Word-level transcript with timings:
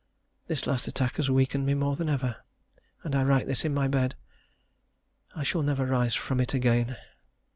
This 0.47 0.65
last 0.65 0.87
attack 0.87 1.17
has 1.17 1.29
weakened 1.29 1.63
me 1.67 1.75
more 1.75 1.95
than 1.95 2.09
ever, 2.09 2.37
and 3.03 3.13
I 3.15 3.21
write 3.23 3.45
this 3.45 3.63
in 3.65 3.71
my 3.71 3.87
bed. 3.87 4.15
I 5.35 5.43
shall 5.43 5.61
never 5.61 5.85
rise 5.85 6.15
from 6.15 6.39
it 6.39 6.55
again. 6.55 6.97